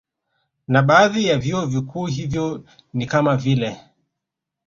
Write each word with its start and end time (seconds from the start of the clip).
Na 0.67 0.81
baadhi 0.81 1.25
ya 1.25 1.37
vyuo 1.37 1.65
vikuu 1.65 2.05
hivyo 2.05 2.63
ni 2.93 3.05
kama 3.05 3.37
vile 3.37 3.79